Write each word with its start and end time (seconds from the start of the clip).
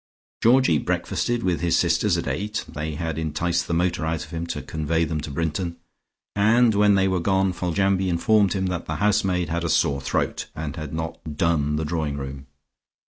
Georgie 0.41 0.79
breakfasted 0.79 1.43
with 1.43 1.61
his 1.61 1.77
sisters 1.77 2.17
at 2.17 2.27
eight 2.27 2.65
(they 2.67 2.95
had 2.95 3.19
enticed 3.19 3.67
the 3.67 3.73
motor 3.75 4.03
out 4.03 4.25
of 4.25 4.31
him 4.31 4.47
to 4.47 4.59
convey 4.63 5.03
them 5.05 5.21
to 5.21 5.29
Brinton) 5.29 5.77
and 6.35 6.73
when 6.73 6.95
they 6.95 7.07
were 7.07 7.19
gone, 7.19 7.53
Foljambe 7.53 8.01
informed 8.09 8.53
him 8.53 8.65
that 8.65 8.87
the 8.87 8.95
housemaid 8.95 9.49
had 9.49 9.63
a 9.63 9.69
sore 9.69 10.01
throat, 10.01 10.47
and 10.55 10.75
had 10.75 10.91
not 10.91 11.37
"done" 11.37 11.75
the 11.75 11.85
drawing 11.85 12.17
room. 12.17 12.47